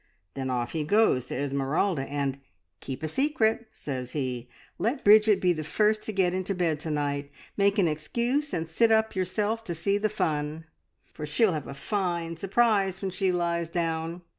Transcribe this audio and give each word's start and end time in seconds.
Then 0.33 0.49
off 0.49 0.71
he 0.71 0.83
goes 0.83 1.27
to 1.27 1.35
Esmeralda, 1.37 2.09
and 2.09 2.39
`Keep 2.81 3.03
a 3.03 3.07
secret!' 3.07 3.67
says 3.71 4.13
he. 4.13 4.49
`Let 4.79 5.03
Bridget 5.03 5.39
be 5.39 5.53
the 5.53 5.63
first 5.63 6.01
to 6.05 6.11
get 6.11 6.33
into 6.33 6.55
bed 6.55 6.79
to 6.79 6.89
night. 6.89 7.29
Make 7.55 7.77
an 7.77 7.87
excuse 7.87 8.51
and 8.51 8.67
sit 8.67 8.89
up 8.91 9.15
yourself 9.15 9.63
to 9.65 9.75
see 9.75 9.99
the 9.99 10.09
fun, 10.09 10.65
for 11.13 11.27
she'll 11.27 11.53
have 11.53 11.67
a 11.67 11.75
fine 11.75 12.35
surprise 12.35 12.99
when 13.03 13.11
she 13.11 13.31
lies 13.31 13.69
down.' 13.69 14.23